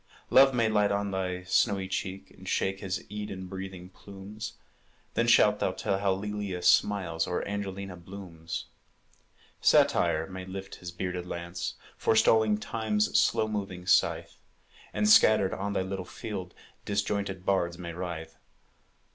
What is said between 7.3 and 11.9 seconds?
Angelina blooms. Satire may lift his bearded lance,